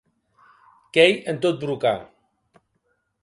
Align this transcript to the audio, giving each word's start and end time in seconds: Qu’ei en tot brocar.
Qu’ei 0.93 1.13
en 1.31 1.37
tot 1.43 1.59
brocar. 1.63 1.99